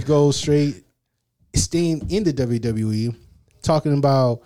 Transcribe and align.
go 0.00 0.30
straight, 0.30 0.84
staying 1.54 2.10
in 2.10 2.24
the 2.24 2.32
WWE, 2.32 3.16
talking 3.62 3.96
about 3.96 4.42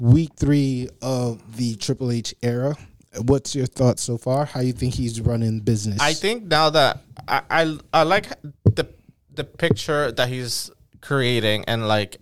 week 0.00 0.30
three 0.36 0.88
of 1.02 1.56
the 1.56 1.76
Triple 1.76 2.10
H 2.10 2.34
era. 2.42 2.76
What's 3.22 3.54
your 3.54 3.66
thoughts 3.66 4.02
so 4.02 4.18
far? 4.18 4.44
How 4.44 4.60
you 4.60 4.72
think 4.72 4.94
he's 4.94 5.20
running 5.20 5.60
business? 5.60 6.00
I 6.00 6.14
think 6.14 6.44
now 6.44 6.70
that 6.70 7.00
I, 7.28 7.42
I 7.48 7.78
I 7.92 8.02
like 8.02 8.26
the 8.64 8.88
the 9.32 9.44
picture 9.44 10.10
that 10.12 10.28
he's 10.28 10.70
creating 11.00 11.64
and 11.66 11.86
like 11.86 12.16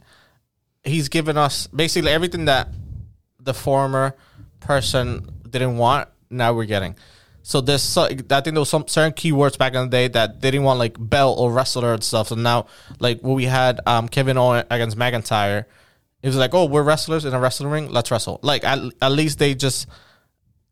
he's 0.84 1.08
given 1.08 1.38
us 1.38 1.66
basically 1.68 2.10
everything 2.10 2.46
that 2.46 2.68
the 3.40 3.54
former 3.54 4.14
person 4.60 5.28
didn't 5.48 5.76
want. 5.78 6.08
Now 6.30 6.52
we're 6.54 6.66
getting. 6.66 6.96
So 7.42 7.60
there's 7.60 7.82
so, 7.82 8.04
I 8.04 8.08
think 8.08 8.28
there 8.28 8.54
was 8.54 8.68
some 8.68 8.86
certain 8.86 9.12
keywords 9.12 9.58
back 9.58 9.74
in 9.74 9.82
the 9.82 9.88
day 9.88 10.08
that 10.08 10.40
they 10.40 10.50
didn't 10.50 10.64
want 10.64 10.78
like 10.78 10.96
belt 10.98 11.38
or 11.38 11.52
wrestler 11.52 11.94
and 11.94 12.04
stuff. 12.04 12.28
So 12.28 12.36
now 12.36 12.66
like 13.00 13.20
when 13.20 13.34
we 13.34 13.44
had 13.44 13.80
um, 13.86 14.08
Kevin 14.08 14.38
Owens 14.38 14.64
against 14.70 14.96
McIntyre, 14.96 15.64
it 16.22 16.28
was 16.28 16.36
like, 16.36 16.54
oh, 16.54 16.66
we're 16.66 16.84
wrestlers 16.84 17.24
in 17.24 17.34
a 17.34 17.40
wrestling 17.40 17.70
ring. 17.70 17.90
Let's 17.90 18.10
wrestle. 18.10 18.38
Like 18.42 18.64
at, 18.64 18.78
at 19.00 19.12
least 19.12 19.40
they 19.40 19.54
just 19.54 19.88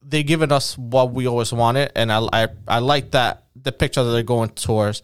they 0.02 0.22
given 0.22 0.52
us 0.52 0.78
what 0.78 1.12
we 1.12 1.26
always 1.26 1.52
wanted, 1.52 1.92
and 1.94 2.10
I, 2.12 2.26
I 2.32 2.48
I 2.66 2.78
like 2.78 3.10
that 3.10 3.44
the 3.54 3.72
picture 3.72 4.02
that 4.02 4.10
they're 4.10 4.22
going 4.22 4.50
towards. 4.50 5.02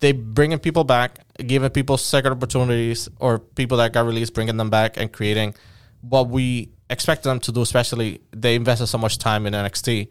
They 0.00 0.12
bringing 0.12 0.58
people 0.58 0.84
back, 0.84 1.18
giving 1.38 1.70
people 1.70 1.96
second 1.96 2.32
opportunities, 2.32 3.08
or 3.18 3.38
people 3.38 3.78
that 3.78 3.92
got 3.92 4.06
released, 4.06 4.34
bringing 4.34 4.58
them 4.58 4.70
back 4.70 4.96
and 4.96 5.10
creating 5.10 5.54
what 6.02 6.28
we 6.28 6.70
expected 6.90 7.28
them 7.28 7.40
to 7.40 7.52
do. 7.52 7.62
Especially 7.62 8.20
they 8.30 8.54
invested 8.54 8.86
so 8.86 8.98
much 8.98 9.18
time 9.18 9.46
in 9.46 9.54
NXT, 9.54 10.08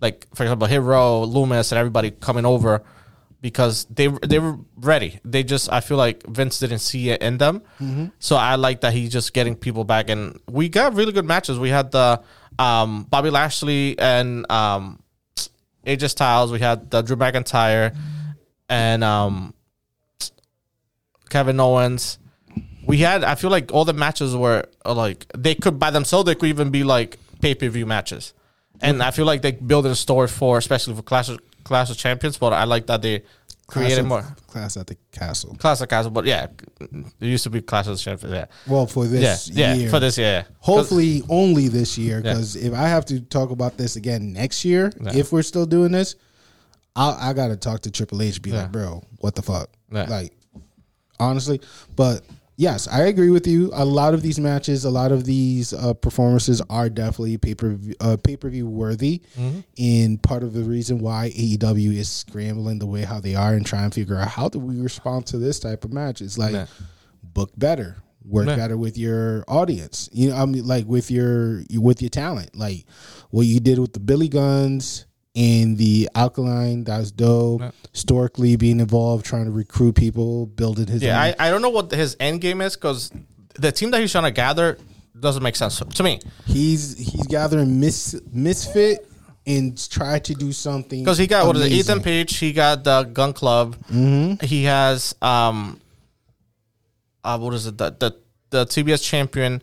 like 0.00 0.26
for 0.34 0.42
example, 0.44 0.66
Hero, 0.66 1.24
Lumis, 1.26 1.72
and 1.72 1.78
everybody 1.78 2.10
coming 2.10 2.44
over 2.44 2.82
because 3.40 3.84
they 3.90 4.08
they 4.26 4.38
were 4.38 4.58
ready. 4.76 5.20
They 5.24 5.42
just 5.42 5.70
I 5.72 5.80
feel 5.80 5.96
like 5.96 6.26
Vince 6.26 6.58
didn't 6.58 6.80
see 6.80 7.10
it 7.10 7.22
in 7.22 7.38
them. 7.38 7.62
So 8.18 8.36
I 8.36 8.56
like 8.56 8.80
that 8.80 8.92
he's 8.92 9.10
just 9.10 9.32
getting 9.32 9.54
people 9.56 9.84
back, 9.84 10.10
and 10.10 10.40
we 10.50 10.68
got 10.68 10.94
really 10.94 11.12
good 11.12 11.24
matches. 11.24 11.58
We 11.58 11.68
had 11.70 11.90
the 11.90 12.22
um, 12.58 13.04
Bobby 13.04 13.30
Lashley 13.30 13.98
and 13.98 14.50
um, 14.50 15.00
AJ 15.86 16.10
Styles. 16.10 16.50
We 16.50 16.58
had 16.60 16.90
the 16.90 17.02
Drew 17.02 17.16
McIntyre 17.16 17.96
and 18.68 19.04
um, 19.04 19.54
Kevin 21.28 21.60
Owens. 21.60 22.18
We 22.86 22.98
had 22.98 23.24
I 23.24 23.34
feel 23.34 23.50
like 23.50 23.72
all 23.72 23.84
the 23.84 23.92
matches 23.92 24.34
were 24.34 24.64
like 24.84 25.26
they 25.36 25.54
could 25.54 25.78
by 25.78 25.90
themselves. 25.90 26.26
They 26.26 26.34
could 26.34 26.48
even 26.48 26.70
be 26.70 26.84
like 26.84 27.18
pay 27.40 27.54
per 27.54 27.68
view 27.68 27.84
matches, 27.86 28.32
and 28.80 29.02
I 29.02 29.10
feel 29.10 29.26
like 29.26 29.42
they 29.42 29.52
build 29.52 29.86
a 29.86 29.94
story 29.94 30.28
for 30.28 30.58
especially 30.58 30.94
for 30.94 31.02
Clash 31.02 31.28
of, 31.28 31.38
Clash 31.64 31.90
of 31.90 31.96
Champions. 31.96 32.38
But 32.38 32.52
I 32.52 32.64
like 32.64 32.86
that 32.86 33.02
they 33.02 33.20
class 33.20 33.26
created 33.66 33.98
at, 34.00 34.04
more 34.06 34.22
class 34.46 34.76
at 34.76 34.86
the 34.86 34.96
castle. 35.12 35.56
Clash 35.58 35.80
of 35.80 35.88
Castle. 35.88 36.10
But 36.10 36.24
yeah, 36.26 36.46
it 36.80 37.04
used 37.20 37.44
to 37.44 37.50
be 37.50 37.60
Clash 37.62 37.86
of 37.88 37.98
Champions. 37.98 38.34
Yeah, 38.34 38.44
Well, 38.66 38.86
for 38.86 39.04
yeah, 39.04 39.10
this 39.10 39.48
yeah. 39.50 39.74
year, 39.74 39.90
For 39.90 39.98
this, 40.00 40.16
yeah. 40.18 40.24
yeah. 40.24 40.42
'Cause- 40.42 40.52
hopefully 40.60 41.22
only 41.28 41.68
this 41.68 41.96
year. 41.98 42.20
Because 42.20 42.56
if 42.56 42.72
I 42.74 42.88
have 42.88 43.04
to 43.06 43.20
talk 43.20 43.50
about 43.50 43.76
this 43.76 43.96
again 43.96 44.32
next 44.32 44.64
year, 44.64 44.92
if 45.06 45.32
we're 45.32 45.42
still 45.42 45.66
doing 45.66 45.92
this, 45.92 46.14
I 46.94 47.30
I 47.30 47.32
gotta 47.32 47.56
talk 47.56 47.80
to 47.82 47.90
Triple 47.90 48.22
H. 48.22 48.40
Be 48.42 48.52
like, 48.52 48.70
bro, 48.72 49.02
what 49.18 49.34
the 49.34 49.42
fuck? 49.42 49.70
Yeah. 49.92 50.04
Like, 50.04 50.32
honestly, 51.18 51.60
but. 51.94 52.22
Yes, 52.58 52.88
I 52.88 53.02
agree 53.02 53.28
with 53.30 53.46
you. 53.46 53.70
A 53.74 53.84
lot 53.84 54.14
of 54.14 54.22
these 54.22 54.40
matches, 54.40 54.84
a 54.86 54.90
lot 54.90 55.12
of 55.12 55.24
these 55.24 55.74
uh, 55.74 55.92
performances 55.92 56.62
are 56.70 56.88
definitely 56.88 57.36
pay 57.36 57.54
per 57.54 57.78
uh, 58.00 58.16
pay 58.16 58.36
per 58.36 58.48
view 58.48 58.66
worthy, 58.66 59.20
Mm-hmm. 59.38 59.60
and 59.78 60.22
part 60.22 60.42
of 60.42 60.52
the 60.54 60.62
reason 60.64 60.98
why 60.98 61.30
AEW 61.36 61.94
is 61.96 62.08
scrambling 62.10 62.78
the 62.78 62.86
way 62.86 63.02
how 63.02 63.20
they 63.20 63.34
are 63.34 63.52
and 63.54 63.66
trying 63.66 63.90
to 63.90 63.94
figure 64.00 64.16
out 64.16 64.28
how 64.28 64.48
do 64.48 64.58
we 64.58 64.80
respond 64.80 65.26
to 65.26 65.38
this 65.38 65.60
type 65.60 65.84
of 65.84 65.92
match. 65.92 66.20
It's 66.22 66.38
like 66.38 66.52
Yeah. 66.54 66.66
book 67.22 67.50
better, 67.58 67.96
work 68.24 68.46
Yeah. 68.46 68.56
better 68.56 68.76
with 68.78 68.96
your 68.96 69.44
audience. 69.48 70.08
You 70.12 70.30
know, 70.30 70.36
I 70.36 70.46
mean, 70.46 70.66
like 70.66 70.86
with 70.86 71.10
your 71.10 71.62
with 71.74 72.00
your 72.00 72.10
talent, 72.10 72.56
like 72.56 72.86
what 73.30 73.42
you 73.46 73.60
did 73.60 73.78
with 73.78 73.92
the 73.92 74.00
Billy 74.00 74.28
Gunns 74.28 75.05
and 75.36 75.76
the 75.76 76.08
Alkaline. 76.14 76.84
That 76.84 76.98
was 76.98 77.12
dope. 77.12 77.62
Historically, 77.92 78.56
being 78.56 78.80
involved, 78.80 79.24
trying 79.26 79.44
to 79.44 79.50
recruit 79.50 79.94
people, 79.94 80.46
building 80.46 80.86
his. 80.86 81.02
Yeah, 81.02 81.20
I, 81.20 81.34
I 81.38 81.50
don't 81.50 81.62
know 81.62 81.70
what 81.70 81.92
his 81.92 82.16
end 82.18 82.40
game 82.40 82.60
is 82.60 82.74
because 82.74 83.12
the 83.54 83.70
team 83.70 83.90
that 83.92 84.00
he's 84.00 84.10
trying 84.10 84.24
to 84.24 84.30
gather 84.30 84.78
doesn't 85.18 85.42
make 85.42 85.56
sense 85.56 85.78
to 85.78 86.02
me. 86.02 86.20
he's 86.46 86.98
he's 86.98 87.26
gathering 87.26 87.80
mis 87.80 88.20
misfit 88.32 89.08
and 89.46 89.90
try 89.90 90.18
to 90.18 90.34
do 90.34 90.52
something 90.52 91.02
Because 91.02 91.16
he 91.18 91.26
got 91.26 91.46
what 91.46 91.56
is 91.56 91.66
it? 91.66 91.72
Ethan 91.72 92.02
Page. 92.02 92.36
He 92.36 92.52
got 92.52 92.84
the 92.84 93.04
Gunn 93.04 93.32
Club. 93.32 93.76
Mm-hmm. 93.90 94.44
He 94.44 94.64
has 94.64 95.14
um, 95.22 95.80
uh, 97.24 97.38
what 97.38 97.54
is 97.54 97.66
it? 97.66 97.78
The 97.78 97.90
the 97.90 98.16
the 98.50 98.64
TBS 98.66 99.02
champion. 99.02 99.62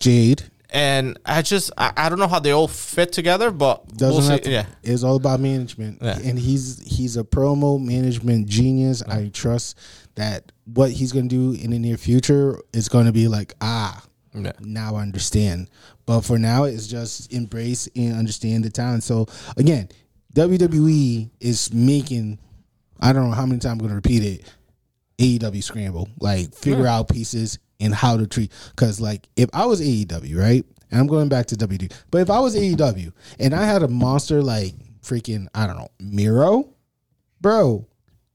Jade. 0.00 0.42
And 0.70 1.18
I 1.24 1.40
just 1.42 1.70
I, 1.78 1.92
I 1.96 2.08
don't 2.08 2.18
know 2.18 2.28
how 2.28 2.40
they 2.40 2.50
all 2.50 2.68
fit 2.68 3.10
together, 3.12 3.50
but 3.50 3.88
Doesn't 3.96 4.28
we'll 4.28 4.38
to, 4.38 4.50
yeah, 4.50 4.66
It's 4.82 5.02
all 5.02 5.16
about 5.16 5.40
management, 5.40 5.98
Yeah. 6.02 6.18
and 6.22 6.38
he's 6.38 6.78
he's 6.84 7.16
a 7.16 7.24
promo 7.24 7.82
management 7.82 8.48
genius. 8.48 9.02
I 9.02 9.28
trust 9.32 9.78
that 10.16 10.52
what 10.66 10.90
he's 10.90 11.12
going 11.12 11.28
to 11.28 11.34
do 11.54 11.58
in 11.62 11.70
the 11.70 11.78
near 11.78 11.96
future 11.96 12.58
is 12.74 12.88
going 12.90 13.06
to 13.06 13.12
be 13.12 13.28
like 13.28 13.54
ah, 13.62 14.02
Yeah. 14.34 14.52
now 14.60 14.96
I 14.96 15.02
understand. 15.02 15.70
But 16.04 16.20
for 16.22 16.38
now, 16.38 16.64
it's 16.64 16.86
just 16.86 17.32
embrace 17.32 17.88
and 17.96 18.14
understand 18.16 18.64
the 18.64 18.70
talent. 18.70 19.04
So 19.04 19.26
again, 19.56 19.88
WWE 20.34 21.30
is 21.40 21.72
making. 21.72 22.38
I 23.00 23.12
don't 23.12 23.28
know 23.28 23.34
how 23.34 23.46
many 23.46 23.60
times 23.60 23.72
I'm 23.72 23.78
going 23.78 23.90
to 23.90 23.94
repeat 23.96 24.24
it. 24.24 24.54
AEW 25.18 25.62
scramble, 25.62 26.08
like 26.20 26.54
figure 26.54 26.86
out 26.86 27.08
pieces 27.08 27.58
and 27.80 27.94
how 27.94 28.16
to 28.16 28.26
treat. 28.26 28.52
Because 28.70 29.00
like 29.00 29.28
if 29.36 29.48
I 29.52 29.66
was 29.66 29.80
AEW, 29.80 30.36
right, 30.36 30.64
and 30.90 31.00
I'm 31.00 31.06
going 31.06 31.28
back 31.28 31.46
to 31.46 31.56
WD, 31.56 31.92
but 32.10 32.20
if 32.22 32.30
I 32.30 32.40
was 32.40 32.56
AEW 32.56 33.12
and 33.38 33.54
I 33.54 33.64
had 33.64 33.82
a 33.82 33.88
monster 33.88 34.42
like 34.42 34.74
freaking 35.02 35.46
I 35.54 35.66
don't 35.66 35.76
know 35.76 35.88
Miro, 36.00 36.70
bro, 37.40 37.86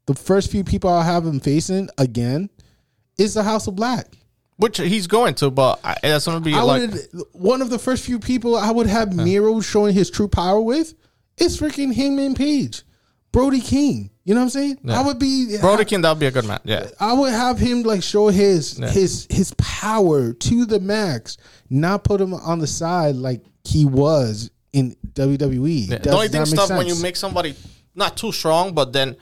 the 0.05 0.15
first 0.15 0.51
few 0.51 0.63
people 0.63 0.89
I'll 0.89 1.01
have 1.01 1.25
him 1.25 1.39
facing 1.39 1.89
again 1.97 2.49
is 3.17 3.33
the 3.33 3.43
House 3.43 3.67
of 3.67 3.75
Black. 3.75 4.07
which 4.57 4.77
he's 4.77 5.07
going 5.07 5.35
to, 5.35 5.51
but 5.51 5.79
I, 5.83 5.95
that's 6.01 6.25
gonna 6.25 6.39
be 6.39 6.53
I 6.53 6.61
like 6.61 6.91
would 6.91 7.07
one 7.31 7.61
of 7.61 7.69
the 7.69 7.79
first 7.79 8.05
few 8.05 8.19
people 8.19 8.55
I 8.55 8.71
would 8.71 8.87
have 8.87 9.13
Miro 9.13 9.59
showing 9.61 9.93
his 9.93 10.09
true 10.09 10.27
power 10.27 10.61
with 10.61 10.93
is 11.37 11.59
freaking 11.59 11.93
Hangman 11.93 12.35
Page, 12.35 12.83
Brody 13.33 13.59
King. 13.59 14.09
You 14.23 14.35
know 14.35 14.39
what 14.39 14.45
I'm 14.45 14.49
saying? 14.51 14.77
I 14.87 15.01
would 15.01 15.19
be 15.19 15.57
Brody 15.59 15.83
King. 15.83 16.01
That 16.01 16.11
would 16.11 16.19
be 16.19 16.27
a 16.27 16.31
good 16.31 16.45
match. 16.45 16.61
Yeah, 16.63 16.87
I 16.97 17.11
would 17.11 17.33
have 17.33 17.59
him 17.59 17.83
like 17.83 18.01
show 18.01 18.29
his 18.29 18.77
his 18.77 19.27
his 19.29 19.53
power 19.57 20.31
to 20.31 20.65
the 20.65 20.79
max, 20.79 21.37
not 21.69 22.05
put 22.05 22.21
him 22.21 22.33
on 22.33 22.59
the 22.59 22.67
side 22.67 23.15
like 23.15 23.43
he 23.65 23.83
was 23.83 24.49
in 24.71 24.95
WWE. 25.13 25.89
Yeah. 25.89 25.97
The 25.97 26.11
only 26.11 26.29
thing 26.29 26.45
stuff 26.45 26.69
when 26.69 26.87
you 26.87 26.95
make 27.01 27.17
somebody 27.17 27.55
not 27.95 28.15
too 28.15 28.31
strong, 28.31 28.73
but 28.73 28.93
then 28.93 29.17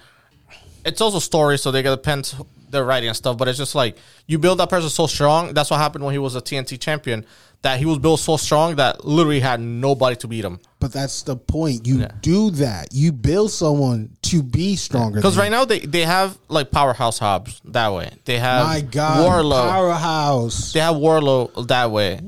it's 0.85 1.01
also 1.01 1.17
story, 1.17 1.57
so 1.57 1.71
they 1.71 1.81
gotta 1.81 1.95
depend 1.95 2.35
their 2.71 2.83
writing 2.85 3.09
and 3.09 3.15
stuff. 3.17 3.37
But 3.37 3.47
it's 3.47 3.57
just 3.57 3.75
like 3.75 3.97
you 4.27 4.39
build 4.39 4.59
that 4.59 4.69
person 4.69 4.89
so 4.89 5.07
strong. 5.07 5.53
That's 5.53 5.69
what 5.69 5.77
happened 5.77 6.03
when 6.03 6.13
he 6.13 6.19
was 6.19 6.35
a 6.35 6.41
TNT 6.41 6.79
champion. 6.79 7.25
That 7.63 7.77
he 7.77 7.85
was 7.85 7.99
built 7.99 8.19
so 8.19 8.37
strong 8.37 8.77
that 8.77 9.05
literally 9.05 9.39
had 9.39 9.59
nobody 9.59 10.15
to 10.15 10.27
beat 10.27 10.43
him. 10.43 10.59
but 10.79 10.91
that's 10.91 11.21
the 11.21 11.35
point. 11.35 11.85
You 11.85 12.07
do 12.21 12.49
that. 12.49 12.87
You 12.91 13.11
build 13.11 13.51
someone 13.51 14.17
to 14.23 14.41
be 14.41 14.75
stronger. 14.75 15.17
Because 15.19 15.37
right 15.37 15.51
now 15.51 15.65
they, 15.65 15.77
they 15.77 16.01
have 16.01 16.39
like 16.47 16.71
powerhouse 16.71 17.19
Hobbs 17.19 17.61
that 17.65 17.93
way. 17.93 18.09
They 18.25 18.39
have 18.39 18.65
my 18.65 18.81
God, 18.81 19.19
Wardlow. 19.29 19.69
powerhouse. 19.69 20.73
They 20.73 20.79
have 20.79 20.95
Wardlow 20.95 21.67
that 21.67 21.91
way. 21.91 22.19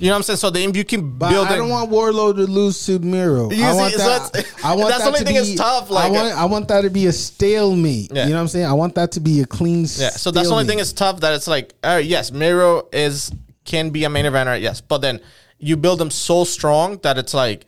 You 0.00 0.06
know 0.06 0.12
what 0.12 0.16
I'm 0.18 0.22
saying? 0.22 0.36
So 0.36 0.50
then 0.50 0.74
you 0.74 0.84
can 0.84 1.18
But 1.18 1.30
build. 1.30 1.48
I 1.48 1.56
don't 1.56 1.68
want 1.70 1.90
Wardlow 1.90 2.34
to 2.36 2.42
lose 2.46 2.86
to 2.86 2.98
Miro. 3.00 3.50
You 3.50 3.64
I 3.64 3.74
want 3.74 3.94
that. 3.96 4.46
I 4.64 4.74
want 4.74 4.88
that's 4.90 5.04
the 5.04 5.04
that 5.04 5.06
only 5.06 5.18
to 5.20 5.24
thing 5.24 5.34
be, 5.34 5.40
that's 5.40 5.54
tough, 5.60 5.90
like- 5.90 6.04
I 6.04 6.10
want, 6.10 6.38
I 6.38 6.44
want 6.44 6.68
that 6.68 6.82
to 6.82 6.90
be 6.90 7.06
a 7.06 7.12
stalemate. 7.12 8.12
Yeah. 8.12 8.24
You 8.24 8.30
know 8.30 8.36
what 8.36 8.42
I'm 8.42 8.48
saying? 8.48 8.66
I 8.66 8.72
want 8.74 8.94
that 8.94 9.12
to 9.12 9.20
be 9.20 9.40
a 9.40 9.44
clean. 9.46 9.80
Yeah, 9.80 10.10
so 10.10 10.30
that's 10.30 10.48
the 10.48 10.54
only 10.54 10.66
thing 10.66 10.78
is 10.78 10.92
tough 10.92 11.20
that 11.20 11.34
it's 11.34 11.48
like, 11.48 11.74
uh, 11.82 12.00
yes, 12.02 12.30
Miro 12.32 12.88
is 12.92 13.32
can 13.64 13.90
be 13.90 14.04
a 14.04 14.08
main 14.10 14.24
eventer, 14.24 14.60
yes, 14.60 14.80
but 14.80 14.98
then 14.98 15.20
you 15.58 15.76
build 15.76 15.98
them 15.98 16.10
so 16.10 16.44
strong 16.44 16.98
that 17.02 17.18
it's 17.18 17.34
like 17.34 17.66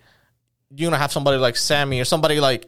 you're 0.75 0.89
gonna 0.91 1.01
have 1.03 1.13
somebody 1.13 1.37
like 1.37 1.57
Sammy 1.57 2.01
or 2.01 2.05
somebody 2.05 2.39
like 2.41 2.67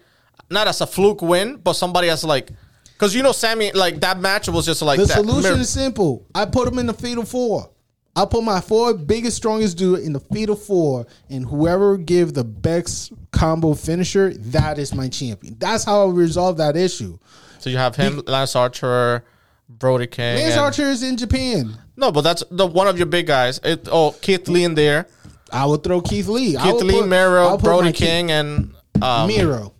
not 0.50 0.67
as 0.69 0.81
a 0.81 0.87
fluke 0.87 1.23
win, 1.23 1.56
but 1.56 1.75
somebody 1.75 2.09
as 2.11 2.25
like 2.25 2.50
because 2.94 3.14
you 3.14 3.23
know 3.23 3.32
Sammy 3.32 3.73
like 3.73 4.00
that 4.00 4.19
match 4.20 4.49
was 4.49 4.67
just 4.67 4.82
like 4.82 4.99
The 4.99 5.06
that. 5.06 5.14
solution 5.19 5.53
Mir- 5.55 5.61
is 5.61 5.70
simple. 5.70 6.26
I 6.35 6.44
put 6.47 6.67
them 6.67 6.79
in 6.79 6.87
the 6.87 6.93
fatal 6.94 7.25
four. 7.25 7.70
I 8.14 8.26
put 8.26 8.44
my 8.44 8.61
four 8.61 8.93
biggest, 8.94 9.37
strongest 9.38 9.79
dude 9.79 10.00
in 10.00 10.12
the 10.12 10.20
fatal 10.20 10.55
four, 10.56 11.06
and 11.31 11.47
whoever 11.47 11.97
give 11.97 12.35
the 12.35 12.44
best 12.44 13.12
combo 13.31 13.73
finisher, 13.75 14.35
that 14.35 14.79
is 14.79 14.94
my 14.94 15.09
champion. 15.09 15.56
That's 15.59 15.85
how 15.85 16.06
I 16.09 16.11
resolve 16.11 16.59
that 16.59 16.76
issue. 16.76 17.19
so 17.59 17.70
you 17.70 17.79
have 17.79 17.97
him, 17.97 18.23
Lance 18.26 18.55
Archer, 18.55 19.25
Brody 19.69 20.06
King. 20.06 20.37
Lance 20.37 20.53
and- 20.53 20.61
Archer 20.61 20.91
is 20.91 21.03
in 21.03 21.17
Japan. 21.17 21.79
No, 21.97 22.12
but 22.12 22.20
that's 22.23 22.43
the 22.50 22.67
one 22.67 22.87
of 22.88 22.97
your 22.99 23.06
big 23.06 23.26
guys. 23.26 23.61
It, 23.64 23.88
oh, 23.91 24.12
Keith 24.20 24.47
Lee 24.49 24.64
in 24.64 24.75
there, 24.75 25.06
I 25.50 25.64
would 25.67 25.82
throw 25.82 26.00
Keith 26.03 26.26
Lee. 26.29 26.56
Keith 26.56 26.82
Lee, 26.82 27.00
put- 27.00 27.09
Miro, 27.09 27.56
Brody 27.56 27.87
my 27.88 27.93
Keith- 27.93 28.09
King, 28.09 28.31
and 28.31 28.75
um, 29.00 29.26
Miro. 29.29 29.73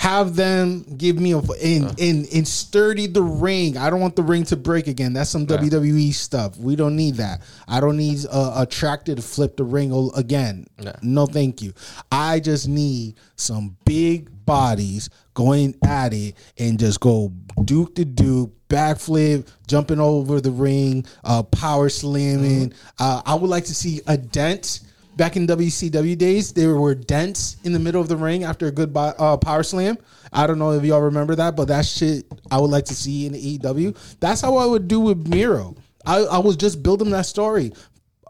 Have 0.00 0.34
them 0.34 0.82
give 0.96 1.20
me 1.20 1.32
a 1.32 1.38
and 1.62 2.00
and 2.00 2.26
and 2.32 2.48
sturdy 2.48 3.06
the 3.06 3.22
ring. 3.22 3.76
I 3.76 3.90
don't 3.90 4.00
want 4.00 4.16
the 4.16 4.22
ring 4.22 4.44
to 4.44 4.56
break 4.56 4.86
again. 4.86 5.12
That's 5.12 5.28
some 5.28 5.46
WWE 5.46 6.14
stuff. 6.14 6.56
We 6.56 6.74
don't 6.74 6.96
need 6.96 7.16
that. 7.16 7.42
I 7.68 7.80
don't 7.80 7.98
need 7.98 8.24
a, 8.24 8.62
a 8.62 8.66
tractor 8.66 9.14
to 9.14 9.20
flip 9.20 9.58
the 9.58 9.64
ring 9.64 9.92
again. 10.16 10.66
No, 11.02 11.26
thank 11.26 11.60
you. 11.60 11.74
I 12.10 12.40
just 12.40 12.66
need 12.66 13.16
some 13.36 13.76
big 13.84 14.30
bodies 14.46 15.10
going 15.34 15.74
at 15.84 16.14
it 16.14 16.34
and 16.58 16.78
just 16.78 17.00
go 17.00 17.30
duke 17.64 17.94
to 17.96 18.06
duke, 18.06 18.52
backflip, 18.70 19.46
jumping 19.66 20.00
over 20.00 20.40
the 20.40 20.50
ring, 20.50 21.04
uh, 21.24 21.42
power 21.42 21.90
slamming. 21.90 22.72
Uh, 22.98 23.20
I 23.26 23.34
would 23.34 23.50
like 23.50 23.66
to 23.66 23.74
see 23.74 24.00
a 24.06 24.16
dent. 24.16 24.80
Back 25.20 25.36
in 25.36 25.46
WCW 25.46 26.16
days, 26.16 26.50
there 26.50 26.76
were 26.76 26.94
dents 26.94 27.58
in 27.64 27.74
the 27.74 27.78
middle 27.78 28.00
of 28.00 28.08
the 28.08 28.16
ring 28.16 28.42
after 28.42 28.68
a 28.68 28.70
good 28.70 28.96
uh, 28.96 29.36
power 29.36 29.62
slam. 29.62 29.98
I 30.32 30.46
don't 30.46 30.58
know 30.58 30.72
if 30.72 30.82
y'all 30.82 31.02
remember 31.02 31.34
that, 31.34 31.56
but 31.56 31.68
that 31.68 31.84
shit 31.84 32.24
I 32.50 32.58
would 32.58 32.70
like 32.70 32.86
to 32.86 32.94
see 32.94 33.26
in 33.26 33.34
AEW. 33.34 33.94
That's 34.20 34.40
how 34.40 34.56
I 34.56 34.64
would 34.64 34.88
do 34.88 34.98
with 34.98 35.28
Miro. 35.28 35.76
I, 36.06 36.20
I 36.20 36.38
was 36.38 36.56
just 36.56 36.82
building 36.82 37.10
that 37.10 37.26
story. 37.26 37.74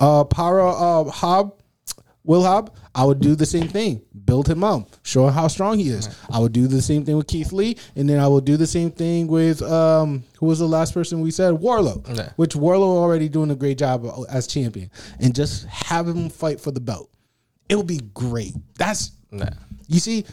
Uh, 0.01 0.25
Power 0.25 0.63
uh, 0.63 1.05
Hob, 1.05 1.60
Will 2.25 2.43
Hobb, 2.43 2.69
I 2.95 3.05
would 3.05 3.21
do 3.21 3.35
the 3.35 3.47
same 3.47 3.67
thing. 3.69 4.03
Build 4.27 4.47
him 4.49 4.63
up, 4.63 4.89
show 5.03 5.27
him 5.27 5.33
how 5.35 5.49
strong 5.49 5.79
he 5.79 5.89
is. 5.89 6.09
I 6.31 6.39
would 6.39 6.53
do 6.53 6.67
the 6.67 6.83
same 6.83 7.05
thing 7.05 7.17
with 7.17 7.27
Keith 7.27 7.51
Lee, 7.53 7.77
and 7.97 8.09
then 8.09 8.19
I 8.21 8.29
would 8.29 8.45
do 8.45 8.57
the 8.59 8.67
same 8.67 8.91
thing 8.91 9.27
with 9.27 9.63
um, 9.63 10.23
who 10.39 10.47
was 10.47 10.59
the 10.59 10.69
last 10.69 10.93
person 10.95 11.21
we 11.23 11.31
said 11.31 11.55
Wardlow, 11.55 12.17
Yeah. 12.17 12.31
which 12.37 12.55
Wardlow 12.55 12.83
already 12.83 13.29
doing 13.29 13.51
a 13.51 13.57
great 13.57 13.79
job 13.79 14.07
as 14.29 14.47
champion, 14.47 14.91
and 15.19 15.35
just 15.35 15.65
have 15.67 16.07
him 16.07 16.29
fight 16.29 16.61
for 16.61 16.71
the 16.71 16.81
belt. 16.81 17.11
It 17.69 17.77
would 17.77 17.87
be 17.87 18.01
great. 18.15 18.55
That's 18.77 19.13
Yeah. 19.33 19.51
you 19.89 19.99
see, 20.01 20.27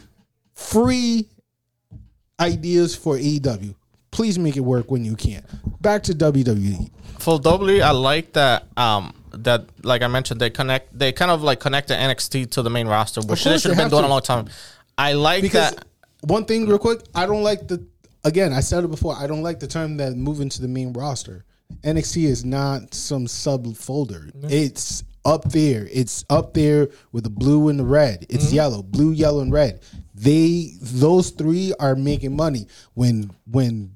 free 0.54 1.28
ideas 2.40 2.94
for 2.94 3.16
AEW. 3.16 3.74
Please 4.10 4.38
make 4.38 4.56
it 4.56 4.60
work 4.60 4.90
when 4.90 5.04
you 5.04 5.16
can. 5.16 5.42
Back 5.80 6.02
to. 6.04 6.14
WWE. 6.14 6.90
For 7.18 7.38
WWE, 7.38 7.82
I 7.82 7.90
like 7.92 8.32
that. 8.34 8.64
Um, 8.76 9.12
that 9.32 9.66
like 9.84 10.02
I 10.02 10.06
mentioned, 10.08 10.40
they 10.40 10.50
connect. 10.50 10.96
They 10.98 11.12
kind 11.12 11.30
of 11.30 11.42
like 11.42 11.60
connect 11.60 11.88
the 11.88 11.94
NXT 11.94 12.50
to 12.52 12.62
the 12.62 12.70
main 12.70 12.86
roster, 12.88 13.20
which 13.22 13.44
they 13.44 13.58
should 13.58 13.70
have 13.70 13.78
been 13.78 13.90
doing 13.90 14.02
to. 14.02 14.08
a 14.08 14.10
long 14.10 14.22
time. 14.22 14.48
I 14.96 15.12
like 15.12 15.42
Because 15.42 15.74
that. 15.74 15.84
one 16.22 16.44
thing, 16.44 16.66
real 16.66 16.78
quick, 16.78 17.00
I 17.14 17.26
don't 17.26 17.42
like 17.42 17.68
the. 17.68 17.84
Again, 18.24 18.52
I 18.52 18.60
said 18.60 18.82
it 18.84 18.88
before. 18.90 19.14
I 19.16 19.26
don't 19.26 19.42
like 19.42 19.60
the 19.60 19.68
term 19.68 19.96
that 19.98 20.16
move 20.16 20.40
into 20.40 20.60
the 20.60 20.68
main 20.68 20.92
roster. 20.92 21.44
NXT 21.82 22.24
is 22.24 22.44
not 22.44 22.94
some 22.94 23.26
sub 23.28 23.76
folder. 23.76 24.30
It's 24.44 25.04
up 25.24 25.44
there. 25.44 25.86
It's 25.92 26.24
up 26.30 26.54
there 26.54 26.88
with 27.12 27.24
the 27.24 27.30
blue 27.30 27.68
and 27.68 27.78
the 27.78 27.84
red. 27.84 28.26
It's 28.28 28.46
Mm-hmm. 28.46 28.54
yellow, 28.54 28.82
blue, 28.82 29.12
yellow, 29.12 29.40
and 29.40 29.52
red. 29.52 29.80
They 30.14 30.72
those 30.80 31.30
three 31.30 31.72
are 31.78 31.94
making 31.94 32.34
money. 32.34 32.66
When 32.94 33.30
when 33.46 33.92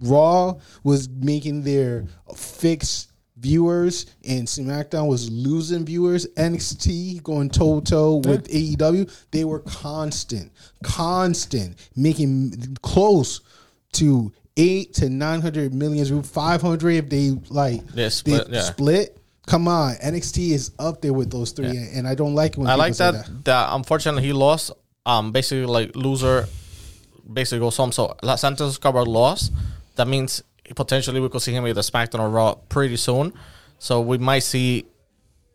Raw 0.00 0.54
was 0.82 1.08
making 1.08 1.62
their 1.62 2.04
fixed 2.36 3.10
viewers 3.44 4.06
and 4.26 4.48
SmackDown 4.48 5.06
was 5.06 5.30
losing 5.30 5.84
viewers. 5.84 6.26
NXT 6.36 7.22
going 7.22 7.50
toe 7.50 7.80
to 7.80 7.84
toe 7.90 8.16
with 8.16 8.48
AEW. 8.48 9.04
They 9.30 9.44
were 9.44 9.60
constant, 9.60 10.50
constant, 10.82 11.76
making 11.94 12.76
close 12.82 13.40
to 13.92 14.32
eight 14.56 14.94
to 14.94 15.08
nine 15.10 15.40
hundred 15.42 15.74
millions, 15.74 16.10
five 16.28 16.62
hundred 16.62 16.92
if 17.04 17.08
they 17.10 17.30
like 17.50 17.82
Yeah, 17.94 18.08
split, 18.08 18.48
they 18.50 18.56
yeah. 18.56 18.62
split. 18.62 19.18
Come 19.46 19.68
on, 19.68 19.94
NXT 19.96 20.52
is 20.52 20.70
up 20.78 21.02
there 21.02 21.12
with 21.12 21.30
those 21.30 21.52
three, 21.52 21.76
and 21.94 22.08
I 22.08 22.14
don't 22.14 22.34
like 22.34 22.52
it 22.52 22.58
when 22.58 22.66
I 22.68 22.76
like 22.76 22.94
say 22.94 23.10
that, 23.12 23.44
that. 23.44 23.68
unfortunately 23.74 24.22
he 24.22 24.32
lost. 24.32 24.72
Um, 25.06 25.32
basically 25.32 25.66
like 25.66 25.94
loser, 25.94 26.46
basically 27.30 27.58
goes 27.60 27.76
home. 27.76 27.92
So 27.92 28.16
Santos 28.38 28.72
Escobar 28.72 29.04
lost. 29.04 29.52
That 29.96 30.08
means 30.08 30.42
potentially 30.74 31.20
we 31.20 31.28
could 31.28 31.42
see 31.42 31.52
him 31.52 31.66
either 31.66 31.82
SmackDown 31.82 32.20
or 32.20 32.28
Raw 32.28 32.54
pretty 32.54 32.96
soon. 32.96 33.32
So 33.78 34.00
we 34.00 34.18
might 34.18 34.40
see 34.40 34.86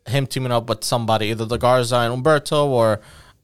him 0.06 0.26
teaming 0.26 0.52
up 0.52 0.68
with 0.68 0.84
somebody, 0.84 1.26
either 1.26 1.44
the 1.44 1.58
Garza 1.58 1.96
and 1.96 2.22
Humberto 2.22 2.66
or 2.66 3.00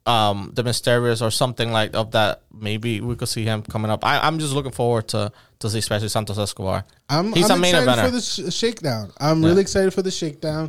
um, 0.07 0.53
the 0.55 0.63
Mysterious 0.63 1.21
or 1.21 1.31
something 1.31 1.73
like 1.73 1.95
of 1.95 2.13
that. 2.13 2.43
Maybe 2.53 3.01
we 3.01 3.17
could 3.17 3.29
see 3.29 3.45
him 3.45 3.63
coming 3.63 3.91
up. 3.91 4.05
I, 4.05 4.21
I'm 4.21 4.39
just 4.39 4.53
looking 4.53 4.73
forward 4.73 5.09
to 5.09 5.33
to 5.59 5.71
see 5.71 5.79
especially 5.79 6.09
Santos 6.09 6.39
Escobar. 6.39 6.85
I'm, 7.09 7.33
He's 7.33 7.51
I'm 7.51 7.59
a 7.59 7.61
main 7.61 7.75
excited 7.75 7.91
eventer. 7.91 8.05
for 8.05 8.11
the 8.11 8.21
sh- 8.51 8.55
shakedown. 8.55 9.13
I'm 9.19 9.45
really 9.45 9.63
excited 9.63 9.93
for 9.93 10.03
the 10.03 10.11
shakedown. 10.11 10.69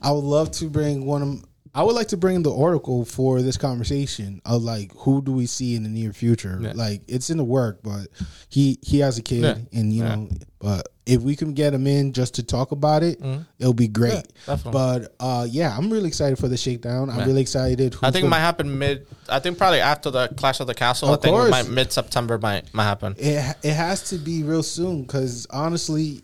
I 0.00 0.12
would 0.12 0.24
love 0.24 0.50
to 0.52 0.68
bring 0.70 1.04
one 1.04 1.22
of. 1.22 1.44
I 1.78 1.82
would 1.82 1.94
like 1.94 2.08
to 2.08 2.16
bring 2.16 2.42
the 2.42 2.50
oracle 2.50 3.04
for 3.04 3.40
this 3.40 3.56
conversation 3.56 4.42
of 4.44 4.64
like 4.64 4.92
who 4.96 5.22
do 5.22 5.30
we 5.32 5.46
see 5.46 5.76
in 5.76 5.84
the 5.84 5.88
near 5.88 6.12
future? 6.12 6.58
Like 6.74 7.02
it's 7.06 7.30
in 7.30 7.36
the 7.36 7.44
work, 7.44 7.78
but 7.84 8.08
he 8.48 8.78
he 8.82 8.98
has 8.98 9.16
a 9.16 9.22
kid, 9.22 9.42
Yeah. 9.44 9.78
and 9.78 9.92
you 9.92 10.02
know, 10.02 10.28
but 10.58 10.88
if 11.06 11.22
we 11.22 11.36
can 11.36 11.54
get 11.54 11.72
him 11.72 11.86
in 11.86 12.12
just 12.12 12.34
to 12.34 12.42
talk 12.42 12.72
about 12.72 13.04
it, 13.04 13.22
it'll 13.60 13.72
be 13.74 13.86
great. 13.86 14.24
Mm-hmm. 14.46 14.70
but 14.72 15.14
uh, 15.20 15.46
yeah, 15.48 15.74
I'm 15.76 15.88
really 15.88 16.08
excited 16.08 16.36
for 16.38 16.48
the 16.48 16.56
shakedown. 16.56 17.10
I'm 17.10 17.26
really 17.28 17.42
excited. 17.42 17.94
I 18.02 18.10
think 18.10 18.24
it 18.26 18.28
might 18.28 18.40
happen 18.40 18.76
mid. 18.78 19.06
I 19.28 19.38
think 19.38 19.56
probably 19.56 19.80
after 19.80 20.10
the 20.10 20.28
Clash 20.36 20.58
of 20.58 20.66
the 20.66 20.74
Castle. 20.74 21.14
Of 21.14 21.24
I 21.24 21.62
think 21.62 21.70
mid 21.70 21.92
September 21.92 22.38
might 22.38 22.74
might 22.74 22.84
happen. 22.84 23.14
it 23.18 23.56
it 23.62 23.74
has 23.74 24.10
to 24.10 24.16
be 24.18 24.42
real 24.42 24.64
soon 24.64 25.02
because 25.02 25.46
honestly, 25.50 26.22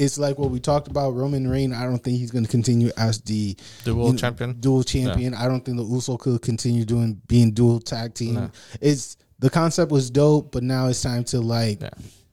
it's 0.00 0.18
like 0.18 0.38
what 0.38 0.50
we 0.50 0.60
talked 0.60 0.88
about. 0.88 1.10
Roman 1.10 1.46
Reign, 1.46 1.74
I 1.74 1.84
don't 1.84 1.98
think 1.98 2.18
he's 2.18 2.30
going 2.30 2.44
to 2.44 2.50
continue 2.50 2.90
as 2.96 3.20
the 3.20 3.56
Dual 3.84 4.06
you 4.06 4.12
know, 4.12 4.18
champion? 4.18 4.54
Dual 4.58 4.82
champion. 4.82 5.34
I 5.34 5.46
don't 5.46 5.64
think 5.64 5.76
the 5.76 5.84
Uso 5.84 6.16
could 6.16 6.40
continue 6.40 6.84
doing 6.84 7.20
being 7.28 7.52
dual 7.52 7.80
tag 7.80 8.14
team. 8.14 8.50
It's 8.80 9.18
the 9.38 9.50
concept 9.50 9.92
was 9.92 10.10
dope, 10.10 10.52
but 10.52 10.62
now 10.62 10.86
it's 10.88 11.02
time 11.02 11.24
to 11.24 11.40
like. 11.40 11.82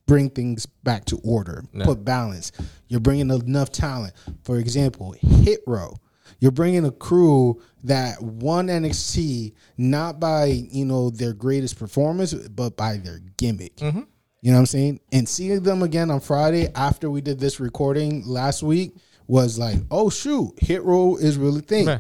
Bring 0.06 0.30
things 0.30 0.66
back 0.66 1.04
to 1.06 1.20
order, 1.22 1.66
put 1.84 2.06
balance. 2.06 2.54
You're 2.88 3.02
bringing 3.02 3.30
enough 3.30 3.74
talent. 3.74 4.14
For 4.44 4.58
example, 4.58 5.14
Hit 5.20 5.60
Row. 5.68 5.98
You're 6.40 6.52
bringing 6.54 6.86
a 6.86 6.92
crew 6.92 7.62
that 7.84 8.22
won 8.22 8.68
NXT 8.68 9.54
not 9.78 10.18
by 10.18 10.46
you 10.46 10.86
know 10.86 11.10
their 11.10 11.34
greatest 11.34 11.78
performance, 11.78 12.34
but 12.34 12.78
by 12.78 12.96
their 12.96 13.20
gimmick. 13.36 13.76
Mm-hmm. 13.76 14.04
You 14.42 14.52
know 14.52 14.58
what 14.58 14.62
I'm 14.62 14.66
saying? 14.68 15.00
And 15.12 15.28
seeing 15.28 15.64
them 15.64 15.82
again 15.82 16.12
on 16.12 16.20
Friday 16.20 16.70
after 16.76 17.10
we 17.10 17.22
did 17.22 17.40
this 17.40 17.60
recording 17.60 18.26
last 18.26 18.62
week 18.64 18.96
was 19.28 19.58
like, 19.58 19.78
oh 19.92 20.10
shoot, 20.10 20.54
Hit 20.60 20.84
Row 20.84 21.18
is 21.18 21.38
really 21.38 21.62
thing. 21.62 22.00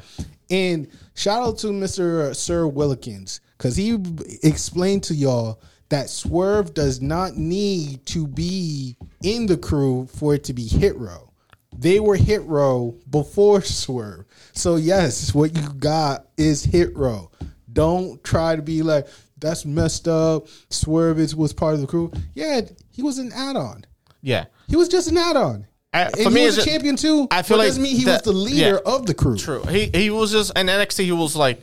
And 0.49 0.87
shout 1.15 1.43
out 1.43 1.57
to 1.59 1.67
Mr. 1.67 2.35
Sir 2.35 2.63
Willikins 2.63 3.41
because 3.57 3.75
he 3.75 3.97
explained 4.43 5.03
to 5.03 5.13
y'all 5.13 5.59
that 5.89 6.09
Swerve 6.09 6.73
does 6.73 7.01
not 7.01 7.35
need 7.37 8.05
to 8.07 8.27
be 8.27 8.97
in 9.23 9.45
the 9.45 9.57
crew 9.57 10.07
for 10.07 10.35
it 10.35 10.43
to 10.45 10.53
be 10.53 10.67
Hit 10.67 10.95
Row. 10.97 11.31
They 11.77 11.99
were 11.99 12.15
Hit 12.15 12.43
Row 12.43 12.95
before 13.09 13.61
Swerve. 13.61 14.25
So 14.53 14.77
yes, 14.77 15.33
what 15.33 15.55
you 15.55 15.67
got 15.73 16.27
is 16.37 16.63
Hit 16.63 16.95
Row. 16.95 17.31
Don't 17.77 18.23
try 18.23 18.55
to 18.55 18.61
be 18.63 18.81
like 18.81 19.07
that's 19.37 19.65
messed 19.65 20.07
up. 20.07 20.47
Swerve 20.71 21.19
is 21.19 21.35
was 21.35 21.53
part 21.53 21.75
of 21.75 21.81
the 21.81 21.87
crew. 21.87 22.11
Yeah, 22.33 22.61
he 22.89 23.03
was 23.03 23.19
an 23.19 23.31
add-on. 23.35 23.85
Yeah. 24.21 24.45
He 24.67 24.75
was 24.75 24.89
just 24.89 25.09
an 25.09 25.17
add-on. 25.17 25.67
Uh, 25.93 25.97
and 25.97 26.13
for 26.15 26.29
he 26.29 26.29
me, 26.29 26.45
was 26.45 26.57
a 26.57 26.65
champion 26.65 26.95
too. 26.95 27.27
I 27.29 27.43
feel 27.43 27.57
like 27.57 27.67
doesn't 27.67 27.83
mean 27.83 27.95
he 27.95 28.05
was 28.05 28.23
the 28.23 28.33
leader 28.33 28.81
yeah. 28.83 28.93
of 28.93 29.05
the 29.05 29.13
crew. 29.13 29.37
True. 29.37 29.61
He 29.63 29.91
he 29.93 30.09
was 30.09 30.31
just 30.31 30.57
in 30.57 30.65
NXT. 30.65 31.05
He 31.05 31.11
was 31.11 31.35
like 31.35 31.61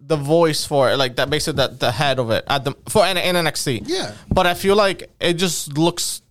the 0.00 0.16
voice 0.16 0.64
for 0.64 0.90
it, 0.90 0.96
like 0.96 1.14
that, 1.16 1.30
basically 1.30 1.58
that 1.58 1.78
the 1.78 1.92
head 1.92 2.18
of 2.18 2.30
it 2.30 2.44
at 2.48 2.64
the 2.64 2.74
for 2.88 3.06
in, 3.06 3.16
in 3.16 3.36
NXT. 3.36 3.84
Yeah. 3.86 4.12
But 4.28 4.48
I 4.48 4.54
feel 4.54 4.74
like 4.74 5.08
it 5.20 5.34
just 5.34 5.78
looks 5.78 6.22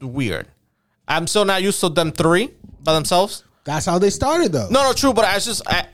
weird. 0.00 0.46
I'm 1.08 1.26
still 1.26 1.44
not 1.44 1.60
used 1.60 1.80
to 1.80 1.88
them 1.88 2.12
three 2.12 2.50
by 2.84 2.94
themselves. 2.94 3.42
That's 3.64 3.84
how 3.84 3.98
they 3.98 4.10
started 4.10 4.52
though. 4.52 4.68
No, 4.70 4.84
no, 4.84 4.92
true. 4.92 5.12
But 5.12 5.24
I 5.24 5.34
just 5.40 5.62
I 5.66 5.86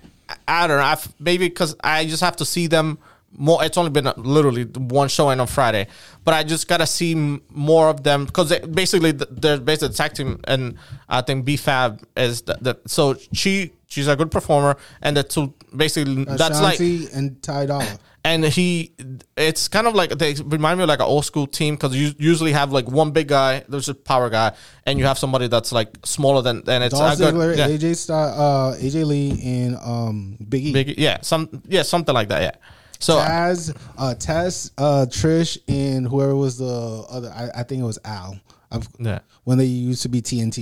I 0.49 0.67
don't 0.67 0.79
know. 0.79 0.85
I've, 0.85 1.15
maybe 1.21 1.49
because 1.49 1.77
I 1.83 2.07
just 2.07 2.23
have 2.23 2.37
to 2.37 2.45
see 2.45 2.67
them 2.67 2.99
more. 3.33 3.63
It's 3.65 3.77
only 3.77 3.91
been 3.91 4.11
literally 4.17 4.65
one 4.65 5.09
showing 5.09 5.41
on 5.41 5.47
Friday, 5.47 5.89
but 6.25 6.35
I 6.35 6.43
just 6.43 6.69
gotta 6.69 6.87
see 6.87 7.15
more 7.51 7.89
of 7.89 8.03
them 8.03 8.25
because 8.27 8.57
basically 8.61 9.13
they're 9.13 9.59
basically 9.59 9.89
the 9.89 9.95
tag 9.95 10.15
team, 10.15 10.41
and 10.45 10.77
I 11.09 11.23
think 11.23 11.45
B 11.45 11.57
Fab 11.57 12.03
is 12.17 12.43
the, 12.43 12.59
the 12.61 12.79
so 12.87 13.17
she 13.33 13.73
she's 13.97 14.09
a 14.09 14.17
good 14.17 14.31
performer, 14.31 14.77
and 15.03 15.17
the 15.17 15.23
two 15.25 15.55
basically 15.75 16.25
that's 16.25 16.61
like 16.61 16.79
Ashante 16.79 17.17
and 17.17 17.43
Ty 17.43 17.67
Dolla. 17.67 17.99
and 18.25 18.45
he 18.45 18.93
it's 19.37 19.69
kind 19.69 19.87
of 19.87 19.95
like 19.95 20.11
they 20.11 20.35
remind 20.45 20.79
me 20.79 20.83
of 20.85 20.89
like 20.89 21.01
an 21.01 21.07
old 21.07 21.25
school 21.25 21.47
team 21.47 21.75
because 21.75 21.97
you 21.97 22.13
usually 22.19 22.53
have 22.53 22.73
like 22.73 22.87
one 22.89 23.11
big 23.13 23.29
guy 23.29 23.65
there's 23.69 23.89
a 23.89 23.95
power 23.95 24.29
guy 24.31 24.53
and 24.87 24.99
you 24.99 25.05
have 25.07 25.19
somebody 25.19 25.47
that's 25.49 25.73
like 25.73 25.91
smaller 26.05 26.43
than 26.43 26.57
and 26.69 26.85
it's 26.85 26.95
Dolph 26.99 27.19
good- 27.19 27.35
Ziggler, 27.35 27.57
yeah. 27.57 27.69
AJ 27.69 27.97
Sty- 27.97 28.15
uh, 28.15 28.75
AJ 28.77 29.05
Lee, 29.07 29.41
and 29.45 29.77
um, 29.77 30.37
Big 30.49 30.67
E. 30.67 30.73
Big, 30.73 30.99
yeah, 30.99 31.19
some, 31.23 31.49
yeah, 31.69 31.83
something 31.83 32.15
like 32.15 32.29
that. 32.29 32.43
Yeah. 32.43 32.57
So 32.99 33.17
Taz, 33.19 33.77
uh, 33.99 34.15
Taz, 34.19 34.71
uh, 34.79 35.07
Trish, 35.09 35.59
and 35.69 36.09
whoever 36.09 36.35
was 36.35 36.57
the 36.59 37.05
other. 37.11 37.31
I, 37.31 37.61
I 37.61 37.63
think 37.63 37.83
it 37.83 37.85
was 37.85 37.99
Al. 38.05 38.41
I've, 38.71 38.89
Yeah. 38.99 39.21
When 39.45 39.59
they 39.59 39.67
used 39.67 40.03
to 40.03 40.09
be 40.09 40.21
TNT, 40.23 40.59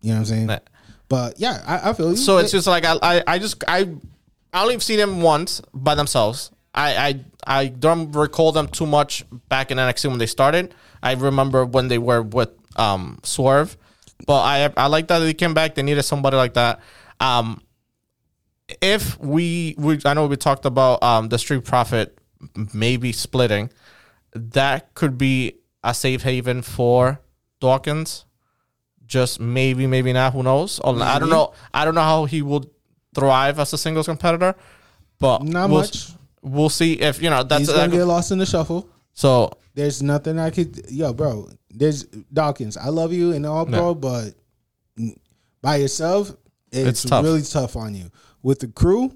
you 0.00 0.10
know 0.10 0.14
what 0.14 0.18
I'm 0.20 0.24
saying? 0.24 0.46
But 1.12 1.38
yeah, 1.38 1.62
I, 1.66 1.90
I 1.90 1.92
feel 1.92 2.12
you. 2.12 2.16
so 2.16 2.38
it's 2.38 2.52
just 2.52 2.66
like 2.66 2.86
I, 2.86 2.96
I, 3.02 3.22
I 3.26 3.38
just 3.38 3.62
I, 3.68 3.86
I 4.50 4.62
only 4.62 4.80
seen 4.80 4.96
them 4.96 5.20
once 5.20 5.60
by 5.74 5.94
themselves, 5.94 6.50
I, 6.74 6.96
I 6.96 7.20
I 7.46 7.66
don't 7.66 8.12
recall 8.12 8.50
them 8.50 8.66
too 8.66 8.86
much 8.86 9.22
back 9.50 9.70
in 9.70 9.76
NXT 9.76 10.08
when 10.08 10.18
they 10.18 10.24
started. 10.24 10.74
I 11.02 11.12
remember 11.12 11.66
when 11.66 11.88
they 11.88 11.98
were 11.98 12.22
with 12.22 12.48
um, 12.76 13.18
Swerve, 13.24 13.76
but 14.26 14.40
I 14.40 14.72
I 14.74 14.86
like 14.86 15.08
that 15.08 15.18
they 15.18 15.34
came 15.34 15.52
back. 15.52 15.74
They 15.74 15.82
needed 15.82 16.04
somebody 16.04 16.38
like 16.38 16.54
that. 16.54 16.80
Um, 17.20 17.60
if 18.80 19.20
we, 19.20 19.74
we 19.76 20.00
I 20.06 20.14
know 20.14 20.26
we 20.28 20.38
talked 20.38 20.64
about 20.64 21.02
um, 21.02 21.28
the 21.28 21.38
Street 21.38 21.66
Profit 21.66 22.16
maybe 22.72 23.12
splitting, 23.12 23.68
that 24.32 24.94
could 24.94 25.18
be 25.18 25.58
a 25.84 25.92
safe 25.92 26.22
haven 26.22 26.62
for 26.62 27.20
Dawkins. 27.60 28.24
Just 29.12 29.40
maybe, 29.40 29.86
maybe 29.86 30.10
not. 30.14 30.32
Who 30.32 30.42
knows? 30.42 30.78
Or 30.80 30.98
I 31.02 31.18
don't 31.18 31.28
know. 31.28 31.52
I 31.74 31.84
don't 31.84 31.94
know 31.94 32.00
how 32.12 32.24
he 32.24 32.40
would 32.40 32.66
thrive 33.14 33.58
as 33.58 33.70
a 33.74 33.76
singles 33.78 34.06
competitor, 34.06 34.54
but 35.18 35.42
Not 35.42 35.68
we'll, 35.68 35.80
much. 35.80 36.12
We'll 36.40 36.70
see 36.70 36.94
if 36.94 37.20
you 37.22 37.28
know 37.28 37.42
that's 37.42 37.60
He's 37.60 37.68
gonna 37.68 37.92
get 37.92 38.04
lost 38.04 38.30
in 38.32 38.38
the 38.38 38.46
shuffle. 38.46 38.88
so. 39.12 39.50
There's 39.74 40.02
nothing 40.02 40.38
I 40.38 40.50
could. 40.50 40.90
Yo, 40.90 41.12
bro. 41.12 41.48
There's 41.70 42.04
Dawkins. 42.04 42.76
I 42.78 42.88
love 42.88 43.12
you 43.12 43.32
and 43.32 43.44
all, 43.46 43.64
bro, 43.66 43.94
but 43.94 44.34
by 45.62 45.76
yourself, 45.76 46.30
it's, 46.70 46.88
It's 46.88 47.02
tough. 47.04 47.24
really 47.24 47.42
tough 47.42 47.76
on 47.76 47.94
you. 47.94 48.10
With 48.42 48.60
the 48.60 48.68
crew, 48.68 49.12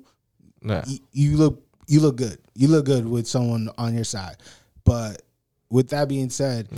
Yeah. 0.63 0.85
y- 0.87 1.01
you 1.13 1.37
look 1.37 1.63
you 1.89 2.01
look 2.01 2.17
good. 2.17 2.39
You 2.55 2.69
look 2.69 2.85
good 2.87 3.07
with 3.09 3.27
someone 3.29 3.71
on 3.79 3.95
your 3.95 4.05
side. 4.05 4.37
But 4.85 5.23
with 5.71 5.89
that 5.91 6.09
being 6.09 6.31
said, 6.31 6.69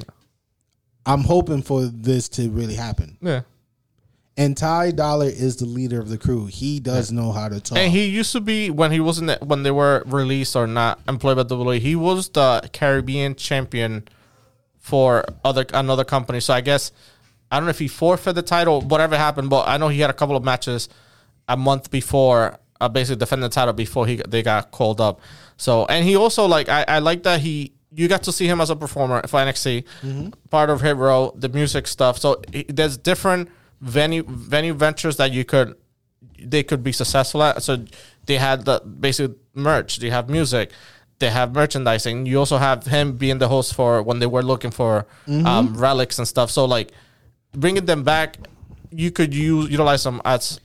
I'm 1.09 1.23
hoping 1.23 1.63
for 1.63 1.87
this 1.87 2.29
to 2.31 2.51
really 2.51 2.75
happen. 2.75 3.17
Yeah. 3.21 3.43
And 4.37 4.57
Ty 4.57 4.93
Dollar 4.93 5.27
is 5.27 5.57
the 5.57 5.65
leader 5.65 5.99
of 5.99 6.11
the 6.11 6.19
crew. 6.19 6.47
He 6.47 6.79
does 6.79 7.11
know 7.11 7.33
how 7.33 7.49
to 7.49 7.61
talk. 7.61 7.77
And 7.77 7.91
he 7.91 8.07
used 8.07 8.31
to 8.33 8.41
be 8.41 8.71
when 8.71 8.93
he 8.93 9.01
wasn't 9.01 9.43
when 9.43 9.65
they 9.65 9.73
were 9.73 10.05
released 10.07 10.55
or 10.55 10.69
not 10.69 11.01
employed 11.09 11.39
by 11.39 11.43
WWE. 11.43 11.81
He 11.81 11.97
was 11.97 12.29
the 12.29 12.71
Caribbean 12.73 13.35
champion 13.35 14.07
for 14.79 15.25
other 15.45 15.67
another 15.75 16.05
company. 16.05 16.39
So 16.39 16.55
I 16.55 16.61
guess 16.61 16.93
I 17.51 17.57
don't 17.57 17.65
know 17.65 17.71
if 17.71 17.81
he 17.81 17.89
forfeited 17.89 18.37
the 18.37 18.43
title, 18.43 18.81
whatever 18.83 19.17
happened, 19.17 19.51
but 19.51 19.67
I 19.67 19.77
know 19.77 19.89
he 19.89 20.01
had 20.01 20.11
a 20.11 20.15
couple 20.15 20.37
of 20.37 20.45
matches 20.45 20.89
a 21.49 21.57
month 21.57 21.91
before, 21.91 22.61
uh, 22.81 22.89
basically 22.89 23.19
defending 23.19 23.49
the 23.49 23.55
title 23.55 23.75
before 23.75 24.07
he 24.07 24.23
they 24.29 24.43
got 24.43 24.71
called 24.71 25.01
up. 25.01 25.21
So 25.57 25.85
and 25.87 26.05
he 26.05 26.15
also 26.15 26.47
like 26.47 26.69
I, 26.69 26.85
I 26.87 26.99
like 27.01 27.25
that 27.25 27.41
he 27.41 27.73
you 27.95 28.09
got 28.09 28.23
to 28.25 28.33
see 28.33 28.47
him 28.47 28.61
as 28.61 28.71
a 28.71 28.77
performer 28.77 29.23
for 29.27 29.41
NXT, 29.41 30.35
part 30.51 30.71
of 30.71 30.81
Hit 30.81 30.97
Row, 30.97 31.33
the 31.37 31.49
music 31.49 31.87
stuff. 31.87 32.19
So 32.19 32.41
he, 32.53 32.65
there's 32.69 32.97
different 32.97 33.49
venue 33.81 34.25
venue 34.27 34.75
ventures 34.75 35.17
that 35.17 35.33
you 35.33 35.45
could 35.45 35.75
they 36.39 36.63
could 36.63 36.83
be 36.83 36.93
successful 36.93 37.43
at. 37.43 37.63
So 37.63 37.85
they 38.27 38.37
had 38.37 38.65
the 38.65 38.81
basic 38.81 39.33
merch, 39.55 39.99
they 39.99 40.11
have 40.11 40.29
music, 40.29 40.71
they 41.19 41.31
have 41.31 41.55
merchandising. 41.55 42.27
You 42.27 42.39
also 42.39 42.59
have 42.59 42.87
him 42.87 43.17
being 43.17 43.39
the 43.39 43.49
host 43.49 43.75
for 43.75 44.03
when 44.03 44.19
they 44.19 44.27
were 44.27 44.43
looking 44.43 44.71
for 44.71 45.07
um, 45.27 45.75
relics 45.77 46.19
and 46.19 46.29
stuff. 46.29 46.51
So 46.51 46.65
like 46.65 46.93
bringing 47.53 47.87
them 47.87 48.05
back, 48.05 48.39
you 48.91 49.11
could 49.11 49.35
use 49.35 49.71
utilize 49.71 50.05
them 50.05 50.21
as 50.25 50.61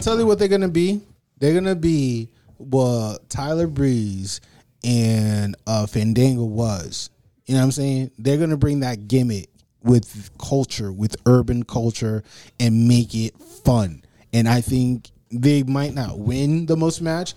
tell 0.00 0.18
you 0.18 0.26
what 0.26 0.38
they're 0.38 0.48
gonna 0.48 0.68
be? 0.68 1.00
They're 1.38 1.54
gonna 1.54 1.76
be 1.76 2.28
what 2.58 3.28
Tyler 3.30 3.66
Breeze 3.66 4.40
and 4.84 5.56
uh, 5.66 5.86
Fandango 5.86 6.44
was. 6.44 7.10
You 7.46 7.54
know 7.54 7.60
what 7.60 7.64
I'm 7.66 7.72
saying? 7.72 8.10
They're 8.18 8.38
gonna 8.38 8.56
bring 8.56 8.80
that 8.80 9.08
gimmick 9.08 9.48
with 9.82 10.30
culture, 10.38 10.92
with 10.92 11.16
urban 11.26 11.64
culture, 11.64 12.22
and 12.58 12.86
make 12.86 13.14
it 13.14 13.36
fun. 13.64 14.02
And 14.32 14.48
I 14.48 14.60
think 14.60 15.10
they 15.32 15.62
might 15.62 15.94
not 15.94 16.18
win 16.18 16.66
the 16.66 16.76
most 16.76 17.00
match. 17.00 17.34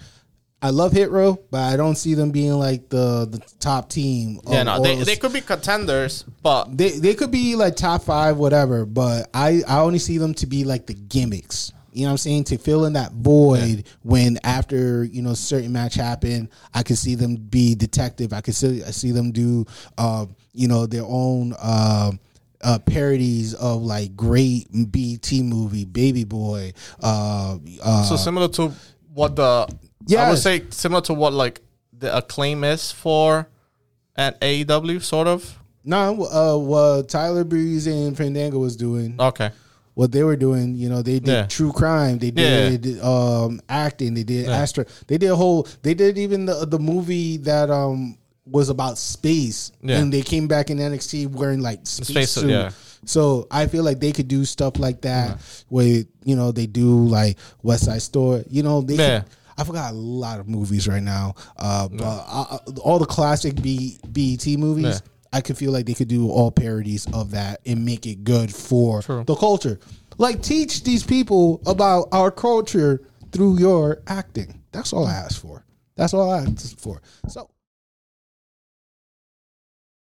I 0.62 0.69
love 0.69 0.93
Hit 0.93 1.09
Row, 1.12 1.38
but 1.51 1.59
I 1.62 1.75
don't 1.75 1.95
see 1.95 2.13
them 2.13 2.31
being 2.31 2.53
like 2.53 2.88
the 2.89 3.27
the 3.29 3.39
top 3.59 3.89
team. 3.89 4.39
yeah, 4.47 4.62
of 4.62 4.65
no, 4.67 4.81
they, 4.81 4.95
those- 4.95 5.05
they 5.07 5.15
could 5.17 5.33
be 5.33 5.41
contenders, 5.41 6.23
but 6.41 6.77
they 6.77 6.91
they 6.91 7.15
could 7.15 7.31
be 7.31 7.55
like 7.55 7.75
top 7.75 8.03
five, 8.03 8.38
whatever. 8.38 8.85
But 8.85 9.29
I 9.33 9.62
I 9.67 9.79
only 9.79 10.00
see 10.00 10.17
them 10.17 10.33
to 10.35 10.45
be 10.47 10.63
like 10.63 10.85
the 10.85 10.93
gimmicks. 10.93 11.73
You 11.93 12.03
know 12.03 12.07
what 12.09 12.12
I'm 12.12 12.17
saying? 12.17 12.43
To 12.45 12.57
fill 12.57 12.85
in 12.85 12.93
that 12.93 13.12
void 13.12 13.85
when 14.01 14.39
after 14.43 15.03
you 15.03 15.21
know 15.21 15.33
certain 15.33 15.71
match 15.71 15.95
happened, 15.95 16.50
I 16.73 16.83
could 16.83 16.97
see 16.97 17.15
them 17.15 17.35
be 17.35 17.75
detective. 17.75 18.33
I 18.33 18.41
could 18.41 18.55
see 18.55 18.83
I 18.83 18.91
see 18.91 19.12
them 19.12 19.31
do 19.31 19.65
uh, 19.97 20.25
you 20.53 20.67
know 20.67 20.85
their 20.85 21.05
own. 21.05 21.53
Uh, 21.59 22.12
uh, 22.65 22.79
parodies 22.79 23.53
of 23.55 23.81
like 23.81 24.15
great 24.15 24.67
BET 24.71 25.29
movie, 25.33 25.83
Baby 25.83 26.23
Boy. 26.23 26.71
Uh, 27.01 27.57
uh, 27.83 28.03
so 28.03 28.15
similar 28.15 28.47
to 28.47 28.71
what 29.13 29.35
the 29.35 29.67
I 30.17 30.29
would 30.29 30.39
say 30.39 30.63
similar 30.69 31.01
to 31.01 31.13
what 31.13 31.33
like 31.33 31.62
the 31.91 32.15
acclaim 32.15 32.63
is 32.63 32.91
for 32.91 33.50
at 34.15 34.39
AEW, 34.41 35.01
sort 35.01 35.27
of. 35.27 35.59
no, 35.83 36.25
uh, 36.25 36.57
what 36.57 37.09
Tyler 37.09 37.43
Breeze 37.43 37.88
and 37.88 38.15
Fandango 38.15 38.59
was 38.59 38.75
doing. 38.75 39.15
Okay. 39.19 39.51
What 39.95 40.12
they 40.12 40.23
were 40.23 40.35
doing. 40.35 40.75
You 40.75 40.89
know, 40.89 41.01
they 41.01 41.19
did 41.19 41.27
Yeah. 41.27 41.45
true 41.47 41.71
crime. 41.71 42.17
They 42.19 42.31
Yeah. 42.35 42.77
did 42.77 43.00
um, 43.01 43.62
acting. 43.69 44.13
They 44.13 44.23
did 44.23 44.45
Yeah. 44.47 44.57
Astra. 44.57 44.85
They 45.07 45.17
did 45.17 45.29
a 45.31 45.35
whole. 45.35 45.67
They 45.81 45.93
did 45.93 46.17
even 46.17 46.45
the 46.45 46.65
the 46.65 46.79
movie 46.79 47.38
that 47.38 47.69
um 47.69 48.17
was 48.45 48.69
about 48.69 48.97
space, 48.97 49.71
Yeah. 49.81 50.00
and 50.00 50.12
they 50.12 50.21
came 50.21 50.47
back 50.47 50.69
in 50.69 50.77
NXT 50.77 51.27
wearing 51.27 51.62
like 51.62 51.79
space, 51.88 52.07
space 52.07 52.31
suit, 52.31 52.50
yeah. 52.50 52.71
So 53.05 53.47
I 53.51 53.67
feel 53.67 53.83
like 53.83 54.00
they 54.00 54.12
could 54.12 54.27
do 54.27 54.43
stuff 54.45 54.79
like 54.79 55.01
that, 55.01 55.39
where 55.69 56.03
you 56.25 56.35
know 56.35 56.51
they 56.51 56.65
do 56.67 57.05
like 57.07 57.38
West 57.62 57.85
Side 57.85 58.01
Story. 58.01 58.43
You 58.50 58.63
know, 58.63 58.81
they. 58.81 58.95
Yeah. 58.95 59.19
Could, 59.21 59.29
I 59.55 59.63
forgot 59.65 59.91
a 59.93 59.95
lot 59.95 60.39
of 60.39 60.47
movies 60.47 60.88
right 60.88 61.03
now, 61.03 61.35
uh, 61.57 61.88
but 61.88 62.03
uh, 62.03 62.57
all 62.81 62.97
the 62.97 63.05
classic 63.05 63.62
B, 63.62 64.00
BET 64.12 64.47
movies. 64.57 65.03
I 65.34 65.42
could 65.42 65.58
feel 65.58 65.72
like 65.72 65.88
they 65.88 65.96
could 65.96 66.08
do 66.08 66.30
all 66.30 66.52
parodies 66.52 67.08
of 67.12 67.32
that 67.32 67.60
and 67.66 67.84
make 67.84 68.06
it 68.06 68.24
good 68.24 68.54
for 68.54 69.02
True. 69.02 69.24
the 69.25 69.36
culture. 69.36 69.80
Like 70.20 70.44
teach 70.44 70.84
these 70.84 71.04
people 71.04 71.62
about 71.66 72.08
our 72.12 72.30
culture 72.30 73.02
through 73.32 73.58
your 73.58 74.04
acting. 74.08 74.62
That's 74.72 74.94
all 74.94 75.08
I 75.08 75.13
ask 75.13 75.42
for. 75.42 75.66
That's 75.96 76.13
all 76.13 76.32
I 76.32 76.42
ask 76.42 76.78
for. 76.78 77.02
So 77.28 77.50